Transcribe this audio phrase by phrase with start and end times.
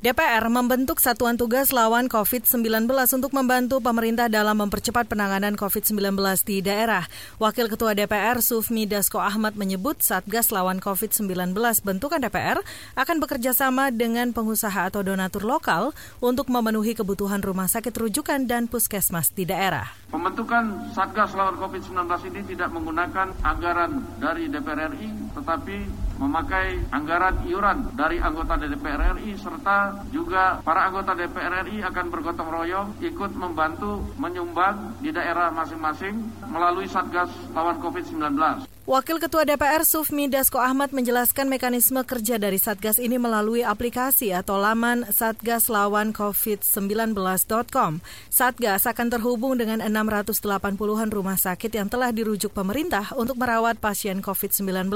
[0.00, 6.16] DPR membentuk satuan tugas lawan COVID-19 untuk membantu pemerintah dalam mempercepat penanganan COVID-19
[6.48, 7.04] di daerah.
[7.36, 11.52] Wakil Ketua DPR Sufmi Dasko Ahmad menyebut Satgas lawan COVID-19
[11.84, 12.64] bentukan DPR
[12.96, 15.92] akan bekerja sama dengan pengusaha atau donatur lokal
[16.24, 19.84] untuk memenuhi kebutuhan rumah sakit rujukan dan puskesmas di daerah.
[20.08, 25.76] Pembentukan Satgas lawan COVID-19 ini tidak menggunakan anggaran dari DPR RI, tetapi
[26.16, 32.50] memakai anggaran iuran dari anggota DPR RI serta juga para anggota DPR RI akan bergotong
[32.50, 36.18] royong ikut membantu menyumbang di daerah masing-masing
[36.50, 38.36] melalui Satgas lawan COVID-19.
[38.90, 44.58] Wakil Ketua DPR Sufmi Dasko Ahmad menjelaskan mekanisme kerja dari Satgas ini melalui aplikasi atau
[44.58, 48.02] laman satgaslawancovid19.com.
[48.34, 54.90] Satgas akan terhubung dengan 680-an rumah sakit yang telah dirujuk pemerintah untuk merawat pasien COVID-19.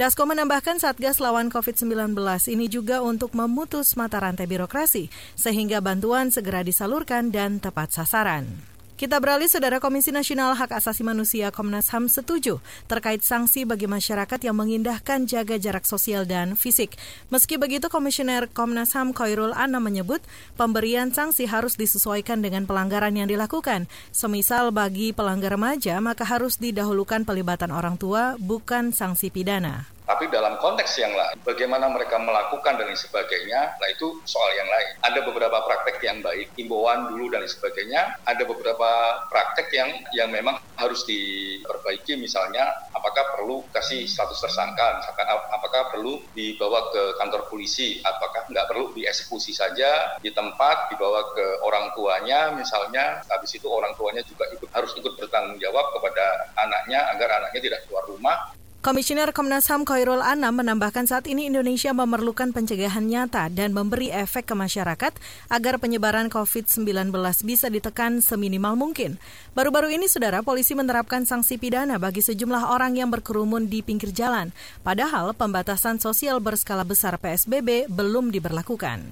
[0.00, 2.16] Dasko menambahkan Satgas lawan COVID-19
[2.48, 8.79] ini juga untuk memutus mata rantai birokrasi, sehingga bantuan segera disalurkan dan tepat sasaran.
[9.00, 14.36] Kita beralih, Saudara Komisi Nasional Hak Asasi Manusia Komnas HAM setuju terkait sanksi bagi masyarakat
[14.44, 17.00] yang mengindahkan jaga jarak sosial dan fisik.
[17.32, 20.20] Meski begitu, Komisioner Komnas HAM Koirul Anna menyebut
[20.60, 23.88] pemberian sanksi harus disesuaikan dengan pelanggaran yang dilakukan.
[24.12, 29.88] Semisal bagi pelanggar remaja, maka harus didahulukan pelibatan orang tua, bukan sanksi pidana.
[30.10, 34.88] Tapi dalam konteks yang lain, bagaimana mereka melakukan dan sebagainya, nah itu soal yang lain.
[35.06, 38.10] Ada beberapa praktek yang baik, imbauan dulu dan sebagainya.
[38.26, 38.90] Ada beberapa
[39.30, 46.18] praktek yang yang memang harus diperbaiki, misalnya apakah perlu kasih status tersangka, misalkan apakah perlu
[46.34, 52.50] dibawa ke kantor polisi, apakah nggak perlu dieksekusi saja di tempat, dibawa ke orang tuanya,
[52.50, 56.26] misalnya, habis itu orang tuanya juga ikut, harus ikut bertanggung jawab kepada
[56.66, 58.34] anaknya agar anaknya tidak keluar rumah
[58.80, 64.48] Komisioner Komnas HAM Khairul Anam menambahkan saat ini Indonesia memerlukan pencegahan nyata dan memberi efek
[64.48, 65.12] ke masyarakat
[65.52, 67.12] agar penyebaran COVID-19
[67.44, 69.20] bisa ditekan seminimal mungkin.
[69.52, 74.48] Baru-baru ini, saudara, polisi menerapkan sanksi pidana bagi sejumlah orang yang berkerumun di pinggir jalan,
[74.80, 79.04] padahal pembatasan sosial berskala besar PSBB belum diberlakukan.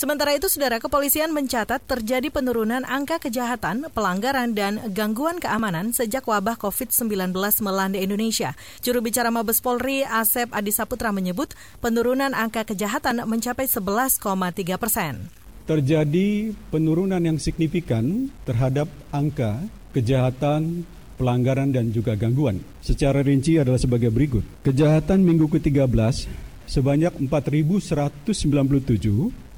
[0.00, 6.56] Sementara itu, saudara kepolisian mencatat terjadi penurunan angka kejahatan, pelanggaran, dan gangguan keamanan sejak wabah
[6.56, 8.56] COVID-19 melanda Indonesia.
[8.80, 11.52] Juru bicara Mabes Polri, Asep Adisaputra menyebut
[11.84, 15.28] penurunan angka kejahatan mencapai 11,3 persen.
[15.68, 19.60] Terjadi penurunan yang signifikan terhadap angka
[19.92, 20.88] kejahatan,
[21.20, 22.64] pelanggaran, dan juga gangguan.
[22.80, 24.48] Secara rinci adalah sebagai berikut.
[24.64, 28.30] Kejahatan minggu ke-13 sebanyak 4.197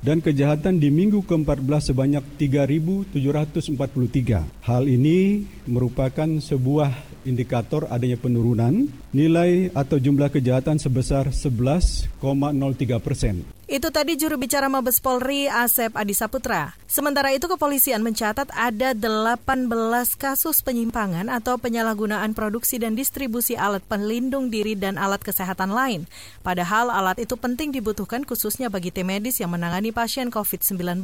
[0.02, 4.64] dan kejahatan di minggu ke-14 sebanyak 3.743.
[4.64, 12.18] Hal ini merupakan sebuah indikator adanya penurunan nilai atau jumlah kejahatan sebesar 11,03
[12.98, 13.46] persen.
[13.72, 16.76] Itu tadi juru bicara Mabes Polri Asep Adi Saputra.
[16.84, 19.40] Sementara itu kepolisian mencatat ada 18
[20.20, 26.04] kasus penyimpangan atau penyalahgunaan produksi dan distribusi alat pelindung diri dan alat kesehatan lain.
[26.44, 31.00] Padahal alat itu penting dibutuhkan khususnya bagi tim medis yang menangani pasien COVID-19.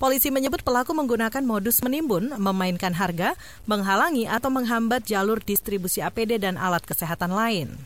[0.00, 3.36] Polisi menyebut pelaku menggunakan modus menimbun, memainkan harga,
[3.68, 7.76] menghalangi atau menghambat jalur distribusi APD dan alat kesehatan lain.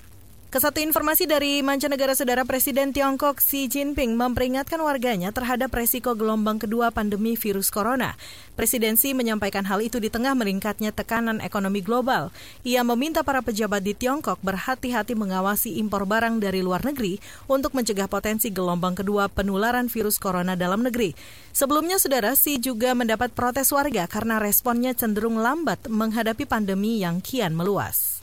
[0.46, 6.94] Kesatu informasi dari mancanegara saudara Presiden Tiongkok Xi Jinping memperingatkan warganya terhadap resiko gelombang kedua
[6.94, 8.14] pandemi virus corona.
[8.54, 12.30] Presiden Xi menyampaikan hal itu di tengah meningkatnya tekanan ekonomi global.
[12.62, 17.18] Ia meminta para pejabat di Tiongkok berhati-hati mengawasi impor barang dari luar negeri
[17.50, 21.10] untuk mencegah potensi gelombang kedua penularan virus corona dalam negeri.
[21.50, 27.50] Sebelumnya, saudara Xi juga mendapat protes warga karena responnya cenderung lambat menghadapi pandemi yang kian
[27.50, 28.15] meluas.